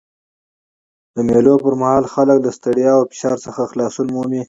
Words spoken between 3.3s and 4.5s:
څخه خلاصون مومي.